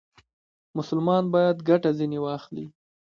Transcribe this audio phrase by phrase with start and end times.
[0.77, 2.65] مسلمان باید ګټه ځنې واخلي.